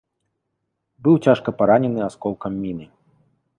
Быў 1.07 1.19
цяжка 1.27 1.49
паранены 1.61 2.01
асколкам 2.09 2.51
міны. 2.65 2.85